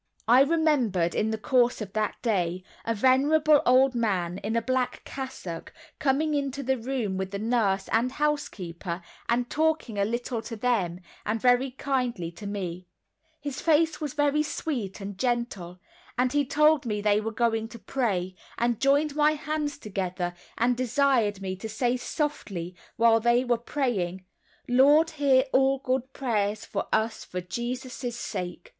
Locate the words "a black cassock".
4.55-5.71